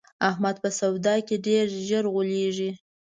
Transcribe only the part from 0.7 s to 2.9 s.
سودا کې ډېر زر غولېږي.